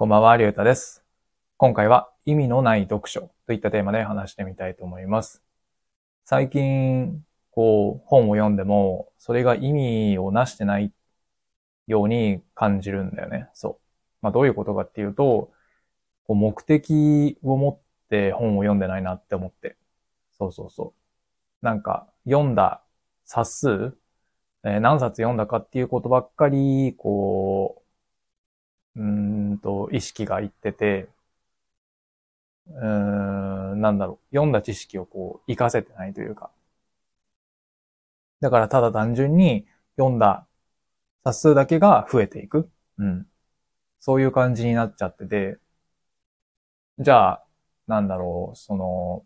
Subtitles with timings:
[0.00, 1.04] こんばんは、りゅうたです。
[1.58, 5.42] 今回は意味のない読書といったテーマで話してみたいと思います。
[6.24, 10.90] 最近、こう、本を読んでも、それが意味をなしてない
[11.86, 13.50] ように感じるんだよね。
[13.52, 13.78] そう。
[14.22, 15.52] まあ、どういうことかっていうと、
[16.24, 19.76] こう目的を持って本を読んでないなって思って。
[20.32, 20.94] そうそうそ
[21.62, 21.66] う。
[21.66, 22.82] なんか、読んだ
[23.26, 23.98] 冊数、
[24.64, 27.89] えー何冊読んだかっていうことばっかり、こう、
[29.00, 29.02] う
[29.54, 31.08] んと、意識がいってて、
[32.66, 36.50] うん、なんだろう、読んだ知識をこう、活かせてないというか。
[38.40, 40.46] だからただ単純に読んだ
[41.24, 42.70] 冊数だけが増えていく。
[42.98, 43.26] うん。
[44.00, 45.58] そういう感じになっちゃってて、
[46.98, 47.46] じゃあ、
[47.88, 49.24] なんだろう、その、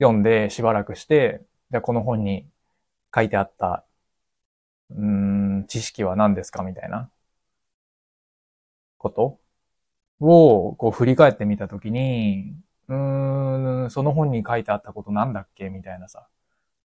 [0.00, 2.46] 読んでしばらくして、じゃあこの本に
[3.14, 3.84] 書いてあった、
[4.90, 7.10] うん、知識は何ですかみたいな
[9.00, 9.40] こと
[10.20, 12.54] を、こう振り返ってみたときに、
[12.88, 15.70] うーん、その本に書いてあったことなんだっけ？
[15.70, 16.28] みたいなさ。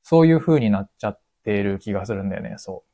[0.04, 2.88] そういう風になっちゃってる気がするんだよね、そう。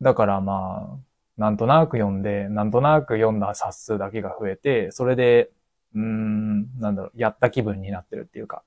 [0.00, 0.98] だからまあ、
[1.36, 5.50] なんとなく読んで、なんとなく読んだ冊数だけが増えて、それで、
[5.94, 8.62] うーん、なんだろう、やった気分になってるっていうか。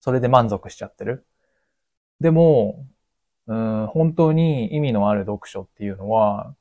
[0.00, 1.26] それで満足しちゃってる。
[2.20, 2.86] でも、
[3.46, 6.54] うん、本当に意味のある読書っていうのは、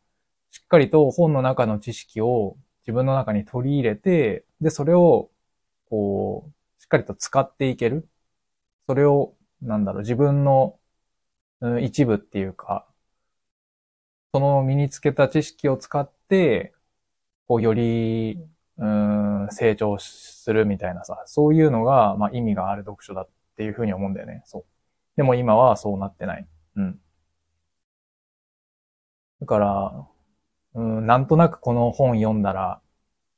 [0.52, 5.32] しっかりと本の中の知識を自分の中に取り入れて、で、それを、
[5.90, 8.08] こう、しっかりと使っていける。
[8.88, 10.80] それを、なんだろう、自分の、
[11.62, 12.88] うん一部っていうか、
[14.34, 16.74] その身につけた知識を使って、
[17.48, 18.40] こう、より、
[18.78, 24.44] うん、成長するみたいなさ、そういうのが、まあ、意味がある読書だっていうふうに思うんだよね。
[24.46, 24.66] そう。
[25.16, 26.48] でも今はそうなってない。
[26.76, 27.00] うん。
[29.42, 30.08] だから、
[30.76, 32.82] うん、なんとなくこの本読んだら、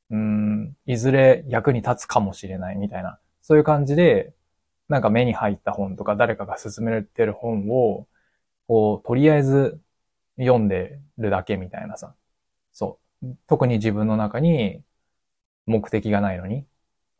[0.09, 4.33] うん、いずれ役に立つかもしれないみたいな、そういう感じで、
[4.89, 8.07] なんか目に入った本とか誰かが勧められてる本を、
[8.67, 9.79] こう、とりあえず
[10.37, 12.15] 読んでるだけみたいなさ。
[12.73, 13.37] そう。
[13.47, 14.81] 特に自分の中に
[15.65, 16.65] 目的がないのに、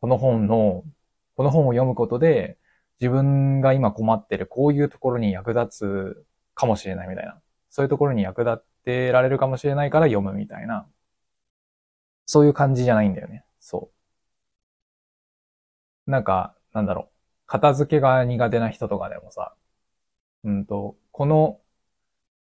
[0.01, 0.83] この本の、
[1.35, 2.57] この本を読むことで、
[2.99, 6.25] 自分が今困ってるこういうところに役立つ
[6.55, 7.39] かもしれないみたいな。
[7.69, 10.87] そういうところに役立ってられるかもしれないから読むみたいな。
[12.25, 13.45] そういう感じじゃないんだよね。
[13.59, 13.91] そ
[16.07, 16.11] う。
[16.11, 17.07] なんか、なんだろう。
[17.45, 19.53] 片付けが苦手な人とかでもさ、
[20.43, 21.59] うんと、この、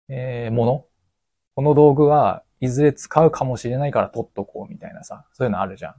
[0.08, 0.86] えーもの？
[1.54, 5.94] この道具はいずれ使うかもしれないから取っとこうみたいなさ、そういうのあるじゃん。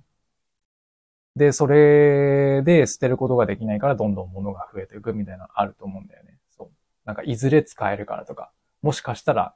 [1.35, 6.37] で、それで捨てることができないからどんどん物が増えていくみたいなのあると思うんだよね。
[6.55, 6.69] そう。
[7.05, 8.51] なんかいずれ使えるからとか、
[8.81, 9.55] もしかしたら、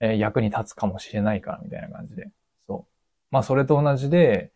[0.00, 2.30] えー役に立つかもしれないからみたいな感じで。
[2.66, 2.92] そう。
[3.30, 4.52] まあそれと同じで、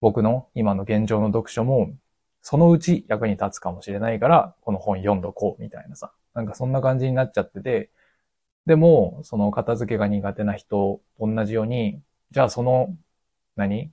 [0.00, 1.92] 僕の今の現状の読書も、
[2.42, 6.12] そのうち役に立つかもしれないから、この本読んどこうみたいなさ。
[6.34, 7.90] なんかそんな感じになっちゃってて、
[8.66, 12.96] でも、その片付けが苦手な人と同じように、じゃあその、
[13.56, 13.92] 何？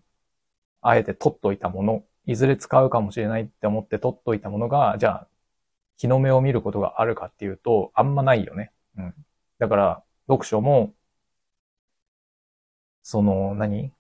[0.88, 5.28] あえて取っといたもの、いずれ使うかもしれないって思って取っといたものが、じゃあ、
[5.98, 8.72] 日の目を見ることがあるかっていうと、あんまないよね。
[8.98, 9.14] うん。
[9.60, 10.94] だから、読書も、
[13.04, 13.92] その何、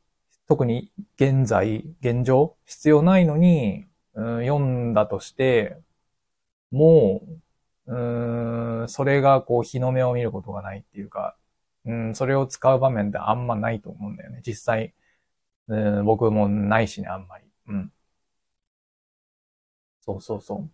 [0.48, 5.78] 特に現在、現状、必要ないのに、うん、読んだとして、
[6.72, 7.22] も
[7.88, 11.38] う、うーん、それがこう日の目を見ることがないっていうか、
[11.86, 14.42] うん、それを使う場面ってあんまないと思うんだよね。
[14.46, 14.94] 実際、
[15.68, 17.46] うん、僕もないしね、あんまり。
[17.68, 17.92] うん。
[20.02, 20.70] そうそうそう。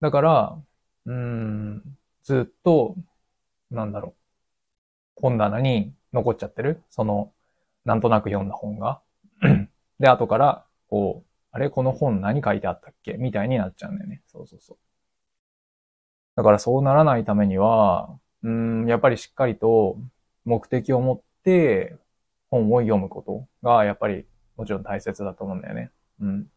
[0.00, 0.62] だから、
[1.06, 1.82] うん、
[2.22, 2.96] ずっと、
[3.70, 4.14] なんだろう。
[5.16, 7.32] 本棚に残っちゃってるその、
[7.84, 9.00] なんとなく読んだ本が。
[9.98, 11.70] で、後から、こう、あれ？
[11.70, 13.14] この本何書いてあったっけ？
[13.14, 14.22] みたいになっちゃうんだよね。
[14.26, 14.78] そうそうそう。
[16.36, 19.96] だからそうならないためには、うん、やっぱりしっかりと
[20.44, 21.96] 目的を持って
[22.54, 25.90] 本を読むことが、やっぱりもちろん大切だと思うんだよね。
[26.20, 26.50] うん。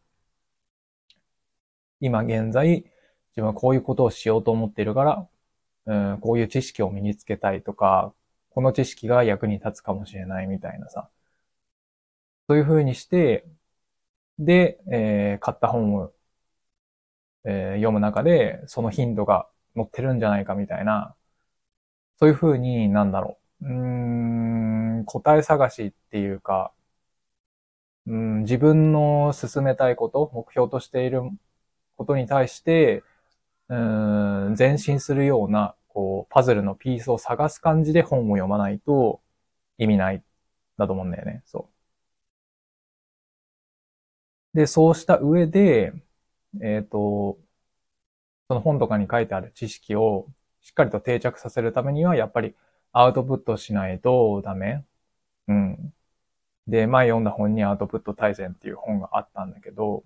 [2.00, 2.90] 今現在、自
[3.36, 5.28] 分はこういうことをしようと思っているから、
[5.86, 8.14] うん、こういう知識を身につけたいとか、
[8.50, 11.10] この知識が役に立つかもしれないみたいなさ。
[12.48, 13.46] そういう風にして、
[14.38, 16.12] で、えー買った本を、
[17.44, 21.16] えー読む中で、その頻度が載ってるんじゃないかみたいな、
[22.18, 23.66] そういう風に、なんだろう。
[23.66, 26.72] うーん、答え探しっていうか、
[28.06, 31.22] うん、自分の進めたいこと、目標としている
[31.96, 33.04] ことに対して、
[33.68, 39.20] うん、前進するような、こう、パズルのピースを探す感じで本を読まないと
[39.78, 40.24] 意味ない、
[40.78, 41.42] だと思うんだよね。
[41.46, 41.68] そ
[44.54, 44.56] う。
[44.56, 45.92] で、そうした上で、
[46.62, 47.38] えっ、ー、と、
[48.48, 50.26] その本とかに書いてある知識を
[50.62, 52.54] しっかりと定着させるためには、やっぱり
[52.98, 54.84] アウトプットしないとダメ。
[55.46, 55.94] うん。
[56.66, 60.02] で、前読んだ本にアウトプット大全っていう本があったんだけど、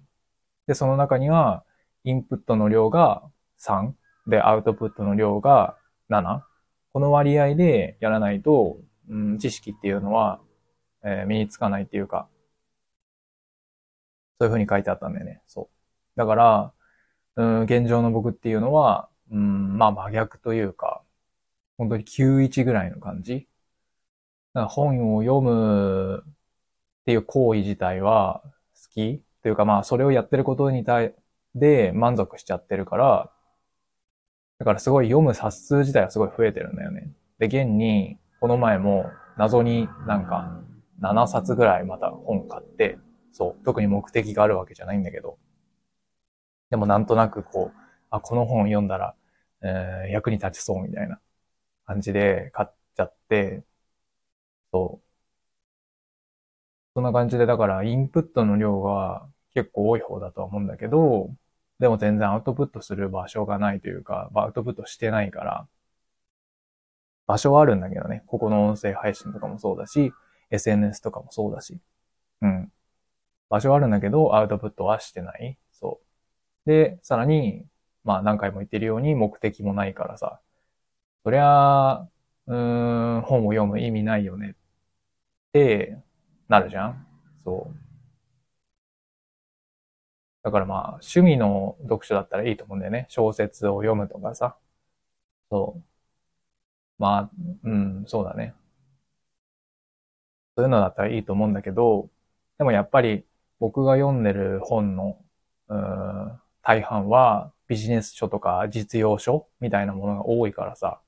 [0.67, 1.65] で、その中には、
[2.05, 3.23] インプットの量が
[3.59, 3.93] 3、
[4.27, 5.79] で、アウトプットの量が
[6.11, 6.43] 7。
[6.93, 8.79] この割合でやらないと、
[9.09, 10.41] うん、知識っていうのは、
[11.03, 12.29] えー、身につかないっていうか、
[14.39, 15.41] そういう風に書いてあったんだよね。
[15.47, 15.69] そう。
[16.17, 16.73] だから、
[17.37, 21.02] うん、現状の僕っていうのは、うん、まあ真逆というか、
[21.79, 23.49] 本当に91ぐらいの感じ？
[24.55, 26.33] だから本を読むっ
[27.07, 28.51] ていう行為自体は好
[28.91, 29.23] き？
[29.43, 31.15] というかまあそれをやってることに対
[31.55, 33.31] で満足しちゃってるから、
[34.59, 37.11] だからすごい読む冊数自体はすごい増えてるんだよね。
[37.39, 40.61] で、現に、この前も謎になんか
[41.01, 42.99] 7冊ぐらいまた本買って、
[43.33, 45.39] そう、特に目的があるわけじゃないんだけど、
[46.71, 47.79] でもなんとなくこう、
[48.11, 49.15] あ、この本読んだら、
[49.63, 51.19] えー、役に立ちそうみたいな
[51.93, 53.65] 感じで買っちゃって、
[54.73, 55.23] そう。
[56.95, 61.31] そんな感じで、だからインプットの量が結構多い方だとは思うんだけど、
[61.79, 65.69] でも全然アウトプットする場所がないというか、アウトプットしてないから、
[67.27, 70.13] 場所はあるんだけどね、ここの音声配信とかもそうだし、
[70.51, 71.79] SNS とかもそうだし、
[72.43, 72.73] うん。
[73.51, 75.59] 場所はあるんだけど、アウトプットはしてない。
[75.73, 76.01] そ
[76.67, 76.71] う。
[76.71, 77.65] で、さらに、
[78.05, 80.41] まあ何回も言ってるように目的もないからさ、
[81.25, 82.09] そりゃ、
[82.47, 84.55] うん、本を読む意味ないよねっ
[85.53, 85.99] て
[86.49, 87.07] なるじゃん
[87.45, 87.77] そう。
[90.43, 93.07] だからまあ、趣味の読書だったらいいと思うんだよね。
[93.09, 94.57] 小説を読むとかさ。
[95.51, 95.83] そう。
[96.99, 97.31] まあ、
[97.65, 98.55] うん、そうだね。
[100.57, 102.11] そういうのだったらいいと思うんだけど、
[102.59, 103.25] でもやっぱり
[103.59, 105.19] 僕が読んでる本の、
[105.69, 111.01] うん、大半はビジネス書とか実用書みたいなものが多いからさ、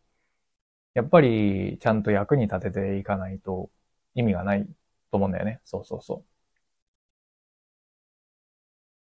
[0.95, 3.71] やっぱりちゃんと役に立てていかないと
[4.15, 4.67] 意味がない
[5.11, 5.61] と思うんだよね。
[5.65, 6.35] そうそうそう。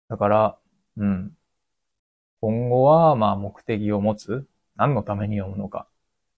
[0.08, 0.58] だから、
[0.96, 1.36] うん。
[2.40, 4.46] 今後は、まあ目的を持つ。
[4.76, 5.86] 何のために読むのか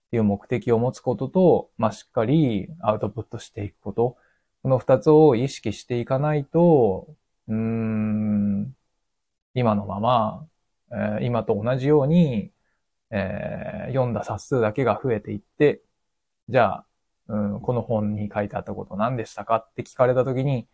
[0.07, 4.17] っていう目的を持つことと、まあしっかりアウトプットしていくこと。
[4.63, 7.07] この二つを意識していかないと、
[7.47, 8.75] うーん、
[9.55, 10.47] 今のまま、
[10.91, 12.51] えー、今と同じように、
[13.11, 15.81] えー、読んだ冊数だけが増えていって、
[16.49, 16.85] じゃあ、
[17.27, 20.67] うん、この本に書いてあったこと何でしたかって聞かれたときに、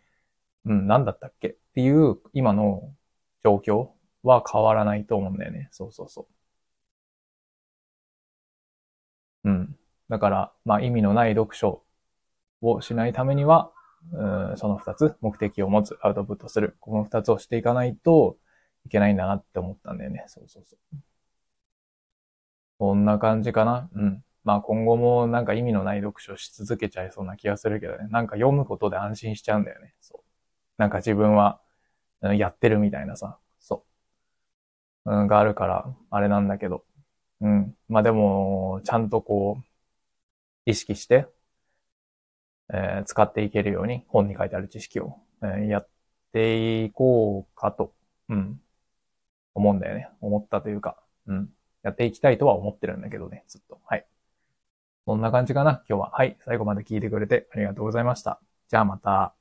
[0.65, 2.93] うん、何だったっけっていう今の
[3.43, 3.89] 状況
[4.23, 5.69] は変わらないと思うんだよね。
[5.71, 6.27] そうそうそ
[9.43, 9.49] う。
[9.49, 9.75] うん。
[10.09, 11.83] だから、まあ意味のない読書
[12.61, 13.71] をしないためには、
[14.13, 16.75] うん、その二つ、目的を持つ、アウトプットする。
[16.79, 18.37] この二つをしていかないと
[18.85, 20.25] いけないんだなって思ったんだよね。
[20.27, 20.97] そうそうそう。
[22.81, 23.91] こんな感じかな？
[23.93, 24.23] うん。
[24.43, 28.07] まあ今後もなんか意味のない読書し続けちゃいそうな気がするけどね。
[28.09, 29.93] なんか読むことで安心しちゃうんだよね。
[30.01, 30.21] そう。
[30.79, 31.61] なんか自分は
[32.21, 33.85] やってるみたいなさ、そ
[35.05, 36.83] う、うん、があるから、あれなんだけど。
[37.41, 37.75] うん。
[37.87, 39.63] まあでも、ちゃんとこう、
[40.65, 41.27] 意識して、
[42.73, 45.89] えー、使っていけるように、本に書いてある知識を、えー、やっ
[46.33, 47.93] ていこうかと、
[48.29, 48.59] うん、
[49.53, 50.09] 思うんだよね。
[50.19, 50.97] 思ったというか、
[51.27, 51.49] うん。
[51.83, 53.79] やっていきたいとは思ってるんだけどね、ずっと。
[53.85, 54.05] はい。
[55.05, 56.11] そんな感じかな、今日は。
[56.11, 56.37] はい。
[56.45, 58.39] 最後まで聞いてくれてありがとうございました。
[58.69, 59.40] じゃあまた。